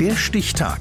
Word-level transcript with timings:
Der 0.00 0.14
Stichtag. 0.14 0.78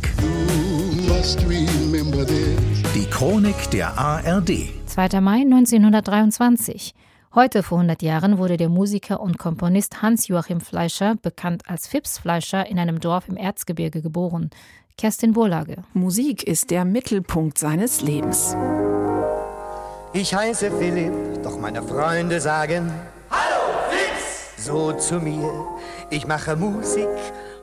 Die 2.94 3.06
Chronik 3.10 3.72
der 3.72 3.98
ARD. 3.98 4.70
2. 4.86 5.22
Mai 5.22 5.42
1923. 5.42 6.94
Heute 7.34 7.64
vor 7.64 7.80
100 7.80 8.04
Jahren 8.04 8.38
wurde 8.38 8.58
der 8.58 8.70
Musiker 8.70 9.20
und 9.20 9.40
Komponist 9.40 10.04
Hans-Joachim 10.04 10.62
Fleischer, 10.62 11.16
bekannt 11.16 11.64
als 11.66 11.88
Fips 11.88 12.20
Fleischer, 12.20 12.68
in 12.68 12.78
einem 12.78 13.00
Dorf 13.00 13.28
im 13.28 13.38
Erzgebirge 13.38 14.04
geboren. 14.04 14.52
Kerstin 15.00 15.34
Burlage. 15.34 15.78
Musik 15.96 16.44
ist 16.44 16.70
der 16.70 16.86
Mittelpunkt 16.86 17.58
seines 17.58 18.02
Lebens. 18.02 18.56
Ich 20.14 20.36
heiße 20.36 20.70
Philipp, 20.70 21.42
doch 21.42 21.58
meine 21.60 21.82
Freunde 21.82 22.40
sagen 22.40 22.92
Hallo 23.32 23.80
Fips! 23.90 24.64
So 24.64 24.92
zu 24.94 25.16
mir, 25.20 25.66
ich 26.12 26.28
mache 26.28 26.56
Musik 26.56 27.08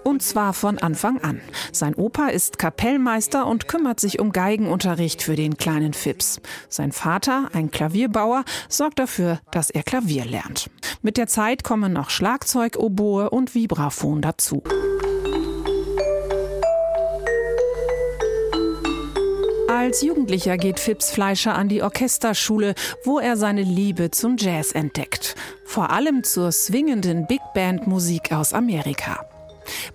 und 0.04 0.22
zwar 0.22 0.52
von 0.52 0.78
Anfang 0.78 1.20
an. 1.22 1.40
Sein 1.72 1.94
Opa 1.94 2.28
ist 2.28 2.58
Kapellmeister 2.58 3.46
und 3.46 3.68
kümmert 3.68 4.00
sich 4.00 4.20
um 4.20 4.32
Geigenunterricht 4.32 5.22
für 5.22 5.36
den 5.36 5.56
kleinen 5.56 5.94
Fips. 5.94 6.40
Sein 6.68 6.92
Vater, 6.92 7.48
ein 7.52 7.70
Klavierbauer, 7.70 8.44
sorgt 8.68 8.98
dafür, 8.98 9.40
dass 9.50 9.70
er 9.70 9.82
Klavier 9.82 10.24
lernt. 10.24 10.70
Mit 11.02 11.16
der 11.16 11.26
Zeit 11.26 11.64
kommen 11.64 11.92
noch 11.92 12.10
Schlagzeug, 12.10 12.76
Oboe 12.76 13.30
und 13.30 13.54
Vibraphon 13.54 14.22
dazu. 14.22 14.62
Als 19.84 20.00
Jugendlicher 20.02 20.56
geht 20.56 20.80
Fips 20.80 21.10
Fleischer 21.10 21.54
an 21.54 21.68
die 21.68 21.82
Orchesterschule, 21.82 22.74
wo 23.04 23.18
er 23.18 23.36
seine 23.36 23.62
Liebe 23.62 24.10
zum 24.10 24.36
Jazz 24.38 24.72
entdeckt. 24.72 25.34
Vor 25.66 25.90
allem 25.90 26.24
zur 26.24 26.52
swingenden 26.52 27.26
Big 27.26 27.40
Band 27.54 27.86
Musik 27.86 28.32
aus 28.32 28.54
Amerika. 28.54 29.26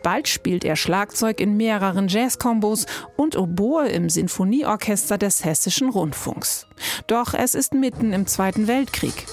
Bald 0.03 0.27
spielt 0.27 0.63
er 0.63 0.75
Schlagzeug 0.75 1.39
in 1.39 1.57
mehreren 1.57 2.07
Jazzkombos 2.07 2.85
und 3.15 3.35
Oboe 3.35 3.87
im 3.87 4.09
Sinfonieorchester 4.09 5.17
des 5.17 5.43
Hessischen 5.43 5.89
Rundfunks. 5.89 6.67
Doch 7.07 7.33
es 7.33 7.55
ist 7.55 7.73
mitten 7.73 8.13
im 8.13 8.27
Zweiten 8.27 8.67
Weltkrieg. 8.67 9.25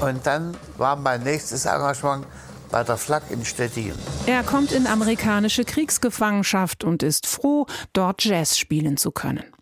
Und 0.00 0.26
dann 0.26 0.54
war 0.76 0.96
mein 0.96 1.22
nächstes 1.22 1.64
Engagement 1.64 2.26
bei 2.70 2.82
der 2.82 2.96
Flak 2.96 3.22
in 3.30 3.44
Stettin. 3.44 3.94
Er 4.26 4.42
kommt 4.42 4.72
in 4.72 4.86
amerikanische 4.86 5.64
Kriegsgefangenschaft 5.64 6.84
und 6.84 7.02
ist 7.02 7.26
froh, 7.26 7.66
dort 7.92 8.24
Jazz 8.24 8.58
spielen 8.58 8.96
zu 8.96 9.12
können. 9.12 9.53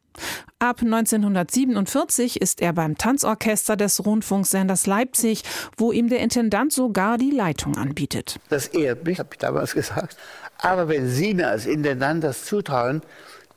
Ab 0.58 0.80
1947 0.82 2.40
ist 2.40 2.60
er 2.60 2.72
beim 2.72 2.96
Tanzorchester 2.96 3.76
des 3.76 4.04
Rundfunksenders 4.04 4.86
Leipzig, 4.86 5.42
wo 5.76 5.92
ihm 5.92 6.08
der 6.08 6.20
Intendant 6.20 6.72
sogar 6.72 7.18
die 7.18 7.30
Leitung 7.30 7.76
anbietet. 7.76 8.38
Das 8.48 8.68
ehrt 8.68 9.04
mich, 9.04 9.18
habe 9.18 9.30
ich 9.32 9.38
damals 9.38 9.74
gesagt. 9.74 10.16
Aber 10.58 10.88
wenn 10.88 11.08
Sie 11.08 11.34
mir 11.34 11.48
als 11.48 11.66
Intendant 11.66 12.22
das 12.22 12.44
zutrauen, 12.44 13.02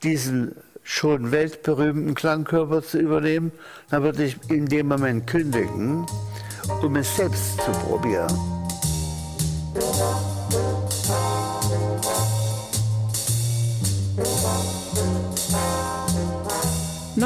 diesen 0.02 0.56
schon 0.82 1.32
weltberühmten 1.32 2.14
Klangkörper 2.14 2.82
zu 2.82 2.98
übernehmen, 2.98 3.52
dann 3.90 4.02
würde 4.02 4.24
ich 4.24 4.36
in 4.48 4.66
dem 4.66 4.88
Moment 4.88 5.26
kündigen, 5.26 6.06
um 6.82 6.96
es 6.96 7.16
selbst 7.16 7.60
zu 7.60 7.70
probieren. 7.72 8.55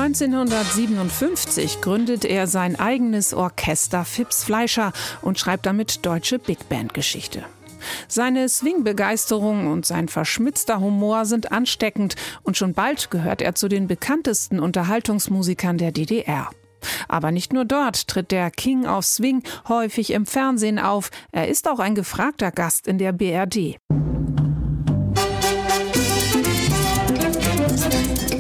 1957 0.01 1.83
gründet 1.83 2.25
er 2.25 2.47
sein 2.47 2.81
eigenes 2.81 3.35
Orchester 3.35 4.07
Fips 4.07 4.43
Fleischer 4.45 4.95
und 5.21 5.39
schreibt 5.39 5.67
damit 5.67 6.07
deutsche 6.07 6.39
Big 6.39 6.71
Band 6.71 6.95
Geschichte. 6.95 7.45
Seine 8.09 8.49
Swing-Begeisterung 8.49 9.67
und 9.67 9.85
sein 9.85 10.09
verschmitzter 10.09 10.81
Humor 10.81 11.27
sind 11.27 11.53
ansteckend 11.53 12.17
und 12.43 12.57
schon 12.57 12.73
bald 12.73 13.11
gehört 13.11 13.43
er 13.43 13.55
zu 13.55 13.69
den 13.69 13.89
bekanntesten 13.89 14.59
Unterhaltungsmusikern 14.59 15.77
der 15.77 15.93
DDR. 15.93 16.49
Aber 17.09 17.31
nicht 17.31 17.53
nur 17.53 17.67
dort 17.67 18.09
tritt 18.09 18.31
der 18.31 18.51
King 18.51 18.87
of 18.87 19.05
Swing 19.05 19.43
häufig 19.69 20.15
im 20.15 20.25
Fernsehen 20.25 20.79
auf, 20.79 21.11
er 21.31 21.49
ist 21.49 21.69
auch 21.69 21.79
ein 21.79 21.95
gefragter 21.95 22.53
Gast 22.53 22.89
in 22.89 22.97
der 22.97 23.13
BRD. 23.13 23.77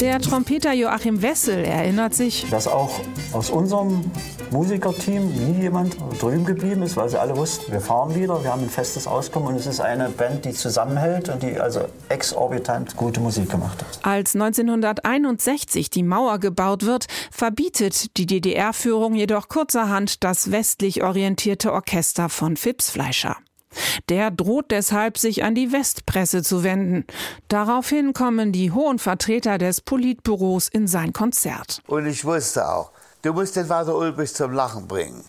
Der 0.01 0.19
Trompeter 0.19 0.73
Joachim 0.73 1.21
Wessel 1.21 1.63
erinnert 1.63 2.15
sich, 2.15 2.47
dass 2.51 2.67
auch 2.67 3.01
aus 3.35 3.51
unserem 3.51 4.11
Musikerteam 4.51 5.27
nie 5.27 5.61
jemand 5.61 5.95
drüben 6.19 6.47
geblieben 6.47 6.81
ist, 6.81 6.97
weil 6.97 7.11
sie 7.11 7.21
alle 7.21 7.37
wussten, 7.37 7.71
wir 7.71 7.83
fahren 7.83 8.15
wieder, 8.15 8.43
wir 8.43 8.51
haben 8.51 8.63
ein 8.63 8.71
festes 8.71 9.07
Auskommen 9.07 9.49
und 9.49 9.57
es 9.57 9.67
ist 9.67 9.79
eine 9.79 10.09
Band, 10.09 10.47
die 10.47 10.53
zusammenhält 10.53 11.29
und 11.29 11.43
die 11.43 11.61
also 11.61 11.83
exorbitant 12.09 12.97
gute 12.97 13.21
Musik 13.21 13.51
gemacht 13.51 13.79
hat. 13.83 14.01
Als 14.03 14.35
1961 14.35 15.91
die 15.91 16.03
Mauer 16.03 16.39
gebaut 16.39 16.87
wird, 16.87 17.05
verbietet 17.31 18.17
die 18.17 18.25
DDR-Führung 18.25 19.15
jedoch 19.15 19.49
kurzerhand 19.49 20.25
das 20.25 20.51
westlich 20.51 21.03
orientierte 21.03 21.75
Orchester 21.75 22.31
von 22.31 22.57
Fips 22.57 22.91
Fleischer. 22.91 23.37
Der 24.09 24.31
droht 24.31 24.71
deshalb, 24.71 25.19
sich 25.19 25.45
an 25.45 25.55
die 25.55 25.73
Westpresse 25.73 26.43
zu 26.43 26.65
wenden. 26.65 27.05
Daraufhin 27.49 28.13
kommen 28.13 28.53
die 28.53 28.73
hohen 28.73 28.99
Vertreter 28.99 29.59
des 29.59 29.81
Politbüros 29.81 30.69
in 30.69 30.87
sein 30.87 31.13
Konzert. 31.13 31.81
Und 31.87 32.07
ich 32.07 32.25
wusste 32.25 32.69
auch, 32.69 32.91
du 33.23 33.33
musst 33.33 33.57
den 33.57 33.67
Vater 33.67 33.95
Ulbricht 33.95 34.37
zum 34.37 34.53
Lachen 34.53 34.89
bringen. 34.89 35.25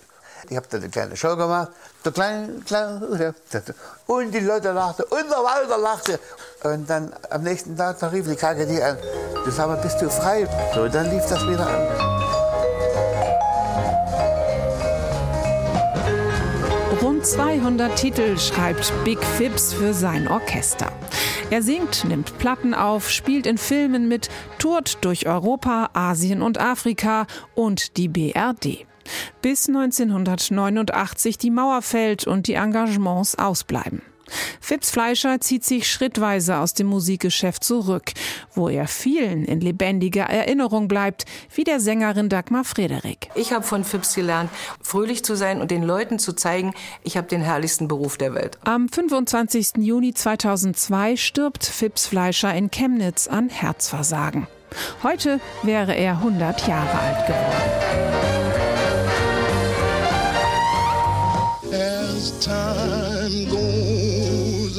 Ich 0.49 0.57
habe 0.57 0.67
da 0.69 0.77
eine 0.77 0.89
kleine 0.89 1.15
Show 1.15 1.35
gemacht. 1.35 1.69
Und 4.07 4.33
die 4.33 4.39
Leute 4.39 4.71
lachten 4.71 5.05
und 5.05 5.29
der 5.29 5.37
Walter 5.37 5.77
lachte. 5.77 6.19
Und 6.63 6.89
dann 6.89 7.13
am 7.29 7.43
nächsten 7.43 7.77
Tag 7.77 7.99
da 7.99 8.07
rief 8.07 8.27
die 8.27 8.35
KGD 8.35 8.81
an, 8.81 8.97
du 9.45 9.51
sag 9.51 9.67
mal, 9.67 9.77
bist 9.77 10.01
du 10.01 10.09
frei? 10.09 10.47
So, 10.73 10.87
dann 10.87 11.09
lief 11.11 11.23
das 11.29 11.47
wieder 11.47 11.67
an. 11.67 12.10
Rund 17.21 17.27
200 17.27 17.95
Titel 17.99 18.39
schreibt 18.39 18.91
Big 19.05 19.23
Fips 19.23 19.73
für 19.73 19.93
sein 19.93 20.27
Orchester. 20.27 20.91
Er 21.51 21.61
singt, 21.61 22.03
nimmt 22.03 22.35
Platten 22.39 22.73
auf, 22.73 23.11
spielt 23.11 23.45
in 23.45 23.59
Filmen 23.59 24.07
mit, 24.07 24.29
tourt 24.57 24.97
durch 25.01 25.27
Europa, 25.27 25.91
Asien 25.93 26.41
und 26.41 26.59
Afrika 26.59 27.27
und 27.53 27.97
die 27.97 28.07
BRD. 28.07 28.87
Bis 29.43 29.67
1989 29.67 31.37
die 31.37 31.51
Mauer 31.51 31.83
fällt 31.83 32.25
und 32.25 32.47
die 32.47 32.55
Engagements 32.55 33.37
ausbleiben. 33.37 34.01
Fitz 34.59 34.91
Fleischer 34.91 35.39
zieht 35.39 35.63
sich 35.63 35.91
schrittweise 35.91 36.57
aus 36.57 36.73
dem 36.73 36.87
Musikgeschäft 36.87 37.63
zurück, 37.63 38.11
wo 38.53 38.69
er 38.69 38.87
vielen 38.87 39.45
in 39.45 39.61
lebendiger 39.61 40.23
Erinnerung 40.23 40.87
bleibt, 40.87 41.25
wie 41.53 41.63
der 41.63 41.79
Sängerin 41.79 42.29
Dagmar 42.29 42.63
Frederik. 42.63 43.29
Ich 43.35 43.53
habe 43.53 43.63
von 43.63 43.83
Fips 43.83 44.15
gelernt, 44.15 44.49
fröhlich 44.81 45.23
zu 45.23 45.35
sein 45.35 45.61
und 45.61 45.71
den 45.71 45.83
Leuten 45.83 46.19
zu 46.19 46.33
zeigen, 46.33 46.73
ich 47.03 47.17
habe 47.17 47.27
den 47.27 47.41
herrlichsten 47.41 47.87
Beruf 47.87 48.17
der 48.17 48.33
Welt. 48.33 48.57
Am 48.63 48.89
25. 48.89 49.77
Juni 49.77 50.13
2002 50.13 51.17
stirbt 51.17 51.65
Fips 51.65 52.07
Fleischer 52.07 52.53
in 52.53 52.71
Chemnitz 52.71 53.27
an 53.27 53.49
Herzversagen. 53.49 54.47
Heute 55.03 55.39
wäre 55.63 55.93
er 55.95 56.13
100 56.13 56.67
Jahre 56.67 56.99
alt 56.99 57.27
geworden. 57.27 58.11